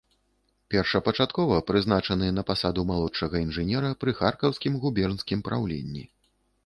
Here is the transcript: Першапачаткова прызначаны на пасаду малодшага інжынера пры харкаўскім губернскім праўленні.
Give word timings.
Першапачаткова 0.75 1.59
прызначаны 1.69 2.29
на 2.37 2.45
пасаду 2.49 2.85
малодшага 2.93 3.35
інжынера 3.45 3.93
пры 4.05 4.11
харкаўскім 4.23 4.73
губернскім 4.87 5.39
праўленні. 5.51 6.03